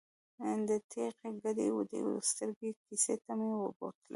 د 0.67 0.69
ټېغې 0.89 1.29
ګډې 1.43 1.67
ودې 1.75 1.99
سترګې 2.29 2.69
کیسې 2.83 3.15
ته 3.23 3.31
مې 3.39 3.47
بوتلم. 3.77 4.07